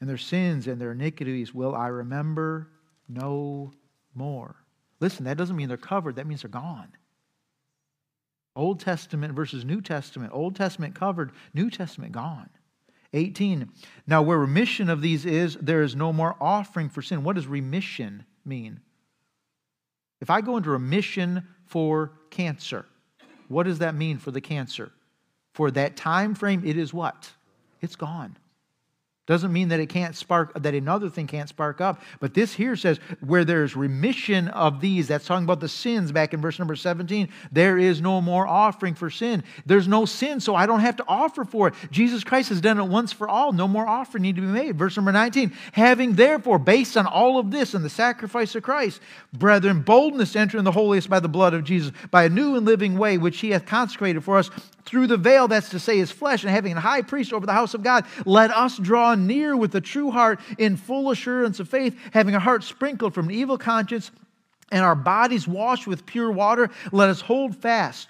[0.00, 2.68] And their sins and their iniquities will I remember
[3.08, 3.72] no
[4.14, 4.56] more.
[5.00, 6.88] Listen, that doesn't mean they're covered, that means they're gone.
[8.56, 10.32] Old Testament versus New Testament.
[10.32, 12.50] Old Testament covered, New Testament gone.
[13.12, 13.70] 18.
[14.06, 17.24] Now, where remission of these is, there is no more offering for sin.
[17.24, 18.80] What does remission mean?
[20.20, 22.86] If I go into remission for cancer,
[23.48, 24.92] what does that mean for the cancer?
[25.52, 27.30] For that time frame, it is what?
[27.80, 28.36] It's gone.
[29.26, 32.02] Doesn't mean that it can't spark, that another thing can't spark up.
[32.20, 36.34] But this here says, where there's remission of these, that's talking about the sins back
[36.34, 39.42] in verse number 17, there is no more offering for sin.
[39.64, 41.74] There's no sin, so I don't have to offer for it.
[41.90, 43.52] Jesus Christ has done it once for all.
[43.52, 44.76] No more offering need to be made.
[44.76, 49.00] Verse number 19, having therefore, based on all of this and the sacrifice of Christ,
[49.32, 52.66] brethren, boldness enter in the holiest by the blood of Jesus, by a new and
[52.66, 54.50] living way which he hath consecrated for us
[54.84, 57.52] through the veil, that's to say his flesh, and having a high priest over the
[57.52, 61.68] house of God, let us draw near with a true heart in full assurance of
[61.68, 64.10] faith, having a heart sprinkled from an evil conscience
[64.70, 66.70] and our bodies washed with pure water.
[66.90, 68.08] Let us hold fast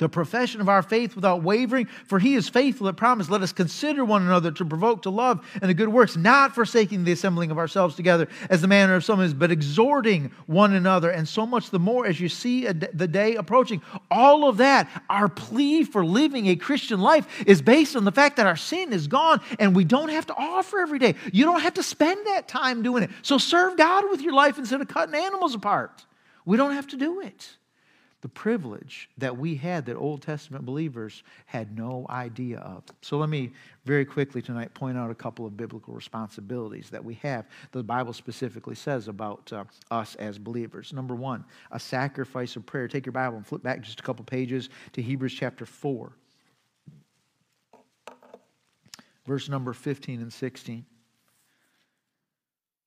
[0.00, 3.30] the profession of our faith without wavering, for he is faithful that promised.
[3.30, 7.04] Let us consider one another to provoke to love and the good works, not forsaking
[7.04, 11.10] the assembling of ourselves together as the manner of some is, but exhorting one another,
[11.10, 13.82] and so much the more as you see the day approaching.
[14.10, 18.36] All of that, our plea for living a Christian life is based on the fact
[18.36, 21.14] that our sin is gone and we don't have to offer every day.
[21.32, 23.10] You don't have to spend that time doing it.
[23.22, 26.06] So serve God with your life instead of cutting animals apart.
[26.46, 27.56] We don't have to do it.
[28.22, 32.84] The privilege that we had that Old Testament believers had no idea of.
[33.00, 33.52] So let me
[33.84, 38.12] very quickly tonight point out a couple of biblical responsibilities that we have the Bible
[38.12, 40.92] specifically says about uh, us as believers.
[40.92, 42.88] Number one, a sacrifice of prayer.
[42.88, 46.12] Take your Bible and flip back just a couple pages to Hebrews chapter 4,
[49.26, 50.84] verse number 15 and 16.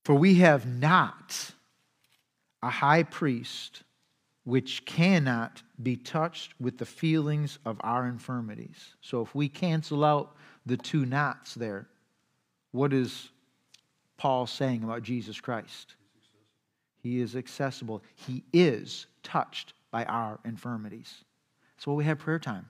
[0.04, 1.52] For we have not
[2.62, 3.84] a high priest
[4.43, 8.95] which cannot be touched with the feelings of our infirmities.
[9.01, 11.88] So if we cancel out the two knots there,
[12.71, 13.29] what is
[14.17, 15.95] Paul saying about Jesus Christ?
[17.01, 18.01] He is accessible.
[18.15, 21.23] He is touched by our infirmities.
[21.75, 22.65] That's why we have prayer time.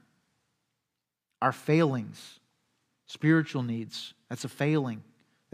[1.41, 2.39] Our failings,
[3.05, 5.03] spiritual needs, that's a failing.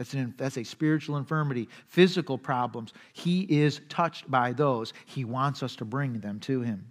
[0.00, 2.94] That's, an, that's a spiritual infirmity, physical problems.
[3.12, 4.94] He is touched by those.
[5.04, 6.90] He wants us to bring them to him.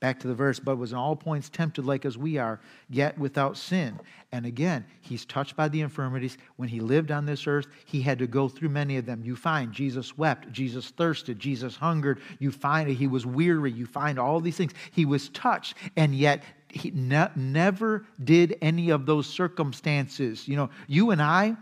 [0.00, 3.18] Back to the verse, but was in all points tempted like as we are, yet
[3.18, 4.00] without sin.
[4.32, 6.38] And again, he's touched by the infirmities.
[6.56, 9.22] When he lived on this earth, he had to go through many of them.
[9.22, 12.22] You find Jesus wept, Jesus thirsted, Jesus hungered.
[12.38, 13.70] You find he was weary.
[13.70, 14.72] You find all these things.
[14.92, 20.48] He was touched, and yet he ne- never did any of those circumstances.
[20.48, 21.58] You know, you and I,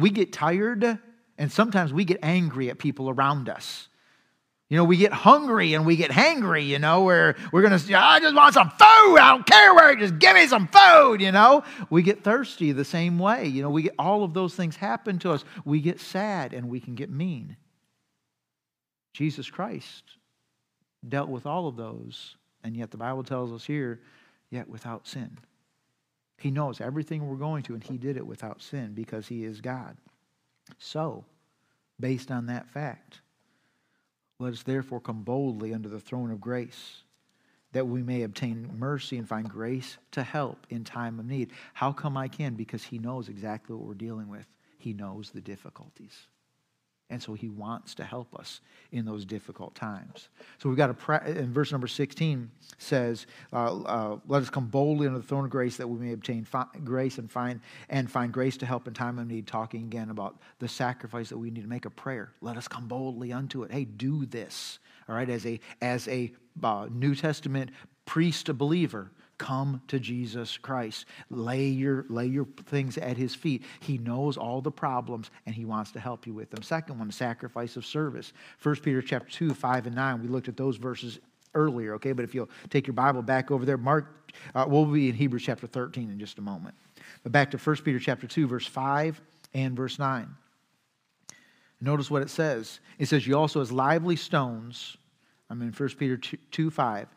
[0.00, 0.98] we get tired
[1.38, 3.88] and sometimes we get angry at people around us.
[4.68, 7.78] You know, we get hungry and we get hangry, you know, where we're going to
[7.78, 9.18] say, I just want some food.
[9.18, 11.64] I don't care where, just give me some food, you know.
[11.90, 13.48] We get thirsty the same way.
[13.48, 15.44] You know, we get all of those things happen to us.
[15.64, 17.56] We get sad and we can get mean.
[19.12, 20.04] Jesus Christ
[21.08, 24.00] dealt with all of those, and yet the Bible tells us here,
[24.50, 25.38] yet without sin.
[26.40, 29.60] He knows everything we're going to, and He did it without sin because He is
[29.60, 29.96] God.
[30.78, 31.26] So,
[32.00, 33.20] based on that fact,
[34.38, 37.02] let us therefore come boldly under the throne of grace,
[37.72, 41.50] that we may obtain mercy and find grace to help in time of need.
[41.74, 42.54] How come I can?
[42.54, 44.46] Because He knows exactly what we're dealing with,
[44.78, 46.26] He knows the difficulties.
[47.10, 48.60] And so he wants to help us
[48.92, 50.28] in those difficult times.
[50.58, 54.66] So we've got a, pra- in verse number 16 says, uh, uh, let us come
[54.66, 58.10] boldly under the throne of grace that we may obtain fi- grace and find, and
[58.10, 59.46] find grace to help in time of need.
[59.46, 62.32] Talking again about the sacrifice that we need to make a prayer.
[62.40, 63.72] Let us come boldly unto it.
[63.72, 64.78] Hey, do this.
[65.08, 67.70] All right, as a, as a uh, New Testament
[68.04, 71.06] priest, a believer, come to Jesus Christ.
[71.30, 73.62] Lay your, lay your things at his feet.
[73.80, 76.62] He knows all the problems and he wants to help you with them.
[76.62, 78.34] Second one, sacrifice of service.
[78.62, 80.20] 1 Peter chapter 2, 5 and 9.
[80.20, 81.20] We looked at those verses
[81.54, 82.12] earlier, okay?
[82.12, 85.42] But if you'll take your Bible back over there, Mark, uh, we'll be in Hebrews
[85.42, 86.74] chapter 13 in just a moment.
[87.22, 89.22] But back to 1 Peter chapter 2, verse 5
[89.54, 90.28] and verse 9.
[91.80, 92.80] Notice what it says.
[92.98, 94.98] It says, You also, as lively stones,
[95.48, 97.08] I'm in 1 Peter 2, 2 5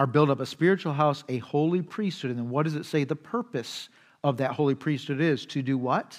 [0.00, 2.30] are built up a spiritual house, a holy priesthood.
[2.30, 3.90] And then what does it say the purpose
[4.24, 5.44] of that holy priesthood is?
[5.44, 6.18] To do what?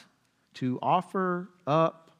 [0.56, 2.12] To offer up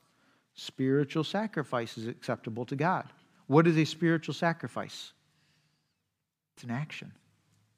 [0.56, 3.14] spiritual sacrifices acceptable to God.
[3.46, 5.14] What is a spiritual sacrifice?
[6.56, 7.12] It's an action,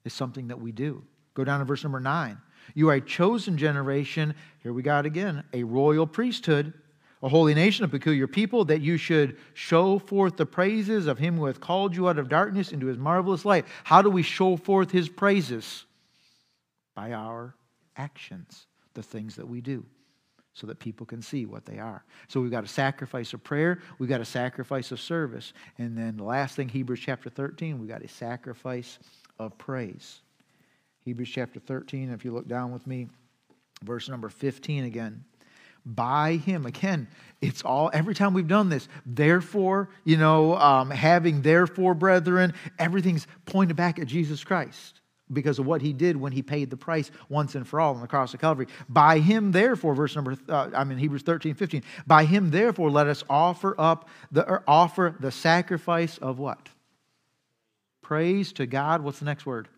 [0.06, 1.04] it's something that we do.
[1.34, 2.38] Go down to verse number nine.
[2.72, 4.34] You are a chosen generation.
[4.62, 6.72] Here we got again a royal priesthood
[7.24, 11.38] a holy nation, a peculiar people, that you should show forth the praises of him
[11.38, 13.64] who hath called you out of darkness into his marvelous light.
[13.82, 15.86] How do we show forth his praises?
[16.94, 17.54] By our
[17.96, 19.86] actions, the things that we do,
[20.52, 22.04] so that people can see what they are.
[22.28, 26.18] So we've got a sacrifice of prayer, we've got a sacrifice of service, and then
[26.18, 28.98] the last thing, Hebrews chapter 13, we've got a sacrifice
[29.38, 30.20] of praise.
[31.06, 33.08] Hebrews chapter 13, if you look down with me,
[33.82, 35.24] verse number 15 again
[35.84, 36.66] by him.
[36.66, 37.08] Again,
[37.40, 43.26] it's all, every time we've done this, therefore, you know, um, having therefore, brethren, everything's
[43.46, 45.00] pointed back at Jesus Christ
[45.32, 48.00] because of what he did when he paid the price once and for all on
[48.00, 48.66] the cross of Calvary.
[48.88, 51.82] By him, therefore, verse number, uh, I mean, Hebrews 13, 15.
[52.06, 56.68] By him, therefore, let us offer up the, offer the sacrifice of what?
[58.02, 59.02] Praise to God.
[59.02, 59.68] What's the next word?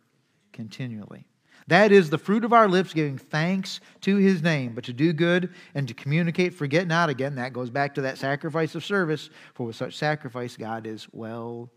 [0.52, 1.26] Continually.
[1.68, 4.74] That is the fruit of our lips, giving thanks to his name.
[4.74, 7.08] But to do good and to communicate, forget not.
[7.08, 9.30] Again, that goes back to that sacrifice of service.
[9.54, 11.70] For with such sacrifice, God is well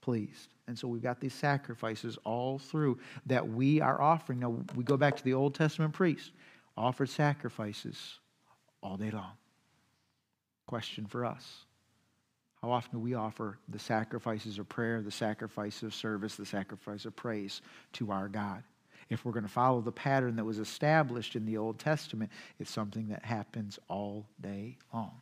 [0.00, 0.54] pleased.
[0.66, 4.40] And so we've got these sacrifices all through that we are offering.
[4.40, 6.32] Now, we go back to the Old Testament priest,
[6.76, 8.18] offered sacrifices
[8.82, 9.32] all day long.
[10.66, 11.66] Question for us
[12.62, 17.04] How often do we offer the sacrifices of prayer, the sacrifice of service, the sacrifice
[17.04, 17.60] of praise
[17.94, 18.62] to our God?
[19.10, 22.70] If we're going to follow the pattern that was established in the Old Testament, it's
[22.70, 25.20] something that happens all day long.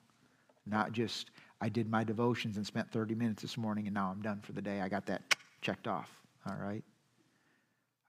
[0.67, 4.23] Not just, I did my devotions and spent 30 minutes this morning and now I'm
[4.23, 4.81] done for the day.
[4.81, 6.11] I got that checked off.
[6.47, 6.85] all right?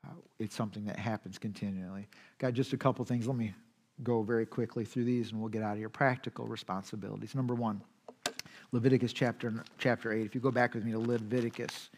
[0.06, 2.08] Uh, it's something that happens continually.
[2.38, 3.28] Got just a couple things.
[3.28, 3.54] Let me
[4.04, 5.90] go very quickly through these and we'll get out of here.
[5.90, 7.36] Practical responsibilities.
[7.36, 7.82] Number one,
[8.72, 10.26] Leviticus chapter, chapter 8.
[10.26, 11.90] If you go back with me to Leviticus,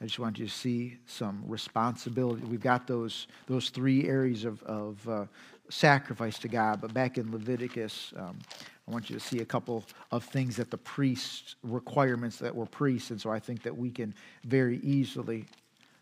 [0.00, 2.44] I just want you to see some responsibility.
[2.44, 5.24] We've got those, those three areas of, of uh,
[5.70, 8.38] sacrifice to God, but back in Leviticus, um,
[8.86, 12.66] I want you to see a couple of things that the priests, requirements that were
[12.66, 15.44] priests, and so I think that we can very easily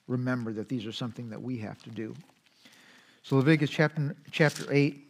[0.09, 2.15] remember that these are something that we have to do.
[3.23, 5.06] So Leviticus chapter, chapter 8,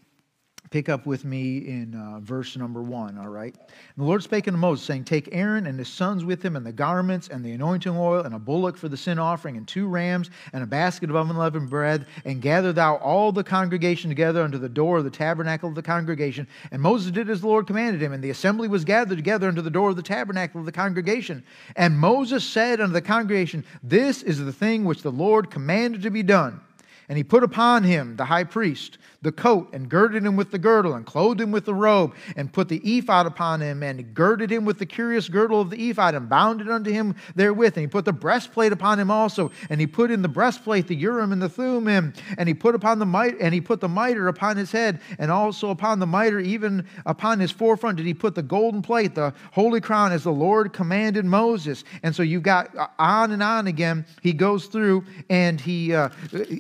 [0.71, 3.55] pick up with me in uh, verse number one, all right?
[3.55, 6.67] And the Lord spake unto Moses, saying, Take Aaron and his sons with him, and
[6.67, 9.87] the garments, and the anointing oil, and a bullock for the sin offering, and two
[9.87, 14.59] rams, and a basket of unleavened bread, and gather thou all the congregation together unto
[14.59, 16.47] the door of the tabernacle of the congregation.
[16.71, 19.63] And Moses did as the Lord commanded him, and the assembly was gathered together unto
[19.63, 21.45] the door of the tabernacle of the congregation.
[21.77, 26.11] And Moses said unto the congregation, This is the thing which the Lord commanded to
[26.11, 26.61] be done.
[27.09, 30.59] And he put upon him, the high priest, the coat, and girded him with the
[30.59, 34.51] girdle, and clothed him with the robe, and put the ephod upon him, and girded
[34.51, 37.77] him with the curious girdle of the ephod, and bound it unto him therewith.
[37.77, 40.97] And he put the breastplate upon him also, and he put in the breastplate the
[40.97, 44.29] urim and the thummim, and he put upon the mit- and he put the mitre
[44.29, 48.35] upon his head, and also upon the mitre, even upon his forefront, did he put
[48.35, 51.85] the golden plate, the holy crown, as the Lord commanded Moses.
[52.03, 54.07] And so you've got uh, on and on again.
[54.23, 56.11] He goes through and he uh,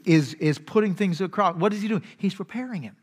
[0.04, 1.56] is is putting things across.
[1.56, 2.02] What is he doing?
[2.18, 2.96] He's preparing him.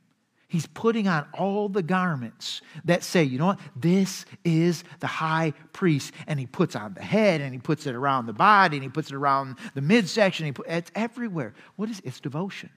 [0.47, 5.53] He's putting on all the garments that say, you know what, this is the high
[5.71, 6.13] priest.
[6.27, 8.89] And he puts on the head and he puts it around the body and he
[8.89, 10.45] puts it around the midsection.
[10.45, 11.55] He put, it's everywhere.
[11.75, 12.69] What is It's devotion.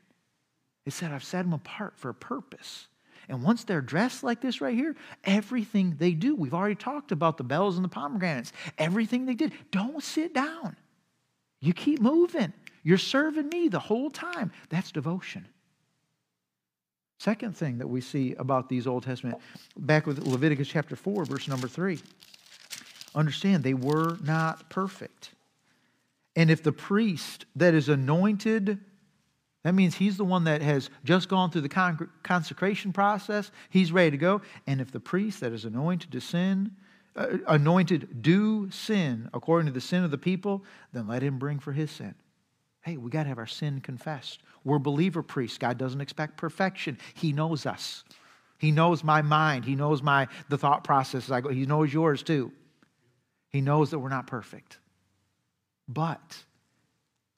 [0.87, 2.87] It said, I've set them apart for a purpose.
[3.29, 7.37] And once they're dressed like this right here, everything they do, we've already talked about
[7.37, 10.77] the bells and the pomegranates, everything they did, don't sit down.
[11.61, 12.53] You keep moving.
[12.87, 14.53] You're serving me the whole time.
[14.69, 15.49] That's devotion.
[17.19, 19.39] Second thing that we see about these Old Testament,
[19.77, 21.99] back with Leviticus chapter 4, verse number 3.
[23.13, 25.33] Understand, they were not perfect.
[26.37, 28.79] And if the priest that is anointed,
[29.65, 34.13] that means he's the one that has just gone through the consecration process, he's ready
[34.13, 34.43] to go.
[34.69, 36.71] And if the priest that is anointed to sin,
[37.17, 41.59] uh, anointed do sin according to the sin of the people, then let him bring
[41.59, 42.15] for his sin.
[42.87, 44.45] Hey, we got to have our sin confessed.
[44.63, 45.59] We're believer priests.
[45.59, 46.99] God doesn't expect perfection.
[47.15, 48.05] He knows us.
[48.59, 49.65] He knows my mind.
[49.65, 51.49] He knows my the thought processes I go.
[51.49, 52.53] He knows yours too.
[53.49, 54.79] He knows that we're not perfect.
[55.89, 56.45] But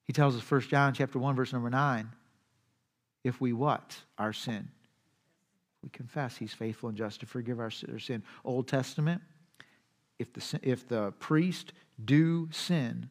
[0.05, 2.11] he tells us 1 John chapter 1 verse number 9,
[3.25, 3.97] if we what?
[4.19, 4.69] Our sin.
[5.83, 8.23] We confess he's faithful and just to forgive our sin.
[8.45, 9.23] Old Testament,
[10.19, 11.73] if the, if the priest
[12.05, 13.09] do sin,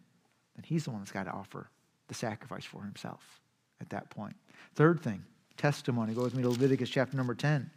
[0.55, 1.71] then he's the one that's got to offer
[2.07, 3.41] the sacrifice for himself
[3.81, 4.35] at that point.
[4.75, 5.23] Third thing,
[5.57, 6.13] testimony.
[6.13, 7.69] Go with me to Leviticus chapter number 10.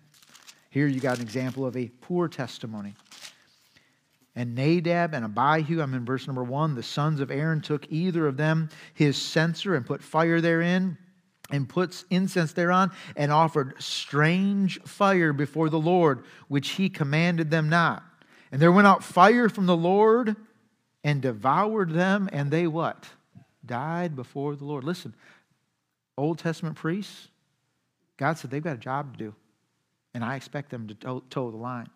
[0.71, 2.95] Here you got an example of a poor testimony.
[4.37, 8.27] And Nadab and Abihu, I'm in verse number one, the sons of Aaron took either
[8.27, 10.97] of them his censer and put fire therein
[11.51, 17.69] and puts incense thereon and offered strange fire before the Lord, which he commanded them
[17.69, 18.05] not.
[18.53, 20.37] And there went out fire from the Lord
[21.03, 23.09] and devoured them, and they what?
[23.71, 24.83] Died before the Lord.
[24.83, 25.15] Listen,
[26.19, 27.29] Old Testament priests,
[28.17, 29.35] God said they've got a job to do,
[30.13, 31.89] and I expect them to toe, the line.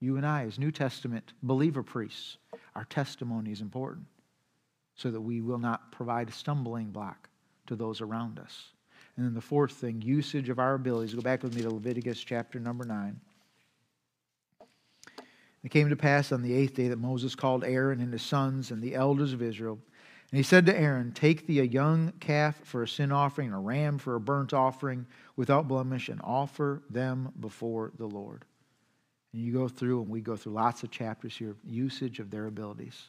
[0.00, 2.38] You and I, as New Testament believer priests,
[2.74, 4.06] our testimony is important
[4.96, 7.28] so that we will not provide a stumbling block
[7.66, 8.72] to those around us.
[9.16, 11.14] And then the fourth thing, usage of our abilities.
[11.14, 13.20] Go back with me to Leviticus chapter number 9.
[15.62, 18.70] It came to pass on the eighth day that Moses called Aaron and his sons
[18.70, 19.78] and the elders of Israel
[20.32, 23.60] and he said to Aaron, Take thee a young calf for a sin offering, a
[23.60, 28.46] ram for a burnt offering without blemish, and offer them before the Lord.
[29.34, 32.46] And you go through, and we go through lots of chapters here, usage of their
[32.46, 33.08] abilities.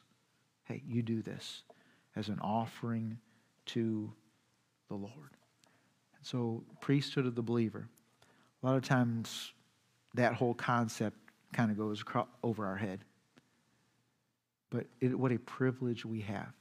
[0.65, 1.63] Hey, you do this
[2.17, 3.17] as an offering
[3.67, 4.11] to
[4.89, 5.31] the Lord.
[6.17, 7.87] And so, priesthood of the believer,
[8.61, 9.53] a lot of times
[10.13, 11.17] that whole concept
[11.53, 12.03] kind of goes
[12.43, 13.05] over our head.
[14.69, 16.51] But it, what a privilege we have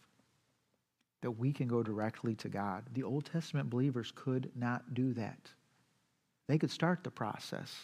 [1.23, 2.85] that we can go directly to God.
[2.93, 5.51] The Old Testament believers could not do that.
[6.49, 7.75] They could start the process,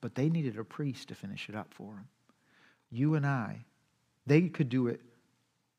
[0.00, 2.08] but they needed a priest to finish it up for them.
[2.90, 3.64] You and I,
[4.26, 5.00] they could do it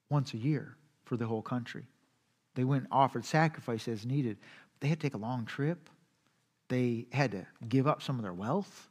[0.09, 1.88] once a year for the whole country.
[2.55, 4.38] They went and offered sacrifice as needed.
[4.80, 5.89] They had to take a long trip.
[6.70, 8.89] They had to give up some of their wealth.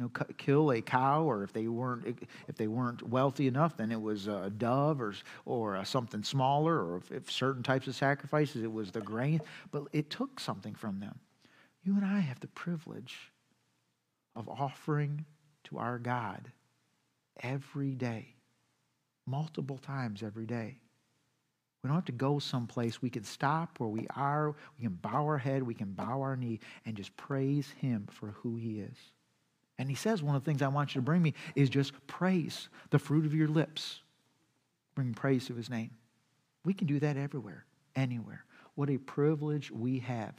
[0.00, 3.92] You know, kill a cow, or if they weren't if they weren't wealthy enough, then
[3.92, 5.12] it was a dove or
[5.44, 9.42] or something smaller, or if, if certain types of sacrifices, it was the grain.
[9.70, 11.18] But it took something from them.
[11.84, 13.30] You and I have the privilege
[14.34, 15.26] of offering
[15.64, 16.50] to our God
[17.42, 18.36] every day,
[19.26, 20.78] multiple times every day.
[21.82, 23.02] We don't have to go someplace.
[23.02, 24.54] We can stop where we are.
[24.78, 25.62] We can bow our head.
[25.62, 28.96] We can bow our knee and just praise Him for who He is.
[29.80, 31.94] And He says, one of the things I want you to bring me is just
[32.06, 34.00] praise, the fruit of your lips.
[34.94, 35.90] Bring praise to His name.
[36.66, 37.64] We can do that everywhere,
[37.96, 38.44] anywhere.
[38.74, 40.34] What a privilege we have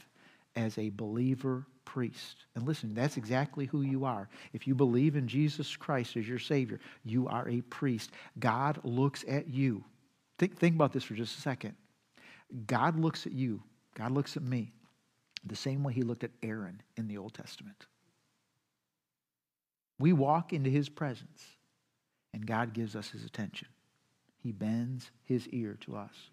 [0.54, 2.44] as a believer priest.
[2.54, 4.28] And listen, that's exactly who you are.
[4.52, 8.12] If you believe in Jesus Christ as your Savior, you are a priest.
[8.38, 9.82] God looks at you.
[10.38, 11.74] Think, think about this for just a second.
[12.68, 13.60] God looks at you,
[13.96, 14.70] God looks at me
[15.44, 17.86] the same way He looked at Aaron in the Old Testament.
[20.02, 21.44] We walk into His presence,
[22.34, 23.68] and God gives us His attention.
[24.42, 26.30] He bends His ear to us.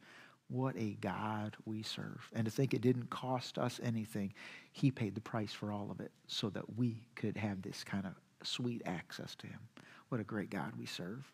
[0.48, 2.28] What a God we serve.
[2.34, 4.34] And to think it didn't cost us anything,
[4.72, 8.08] He paid the price for all of it so that we could have this kind
[8.08, 9.60] of sweet access to Him.
[10.08, 11.32] What a great God we serve.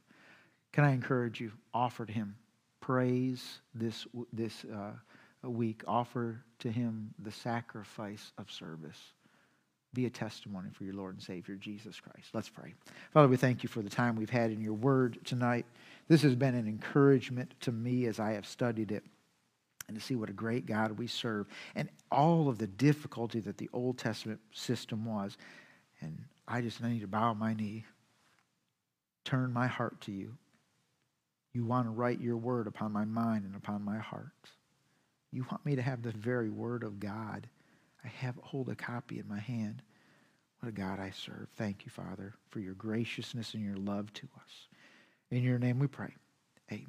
[0.73, 1.53] Can I encourage you?
[1.73, 2.35] Offer to Him
[2.81, 4.91] praise this, this uh,
[5.49, 5.83] week.
[5.87, 9.13] Offer to Him the sacrifice of service.
[9.95, 12.27] Be a testimony for your Lord and Savior, Jesus Christ.
[12.33, 12.73] Let's pray.
[13.13, 15.65] Father, we thank you for the time we've had in your word tonight.
[16.09, 19.05] This has been an encouragement to me as I have studied it
[19.87, 23.57] and to see what a great God we serve and all of the difficulty that
[23.57, 25.37] the Old Testament system was.
[26.01, 27.85] And I just need to bow my knee,
[29.23, 30.35] turn my heart to you.
[31.53, 34.49] You want to write your word upon my mind and upon my heart.
[35.31, 37.47] You want me to have the very word of God.
[38.05, 39.81] I have hold a copy in my hand.
[40.59, 41.47] What a God I serve.
[41.55, 44.67] Thank you, Father, for your graciousness and your love to us.
[45.31, 46.13] In your name we pray.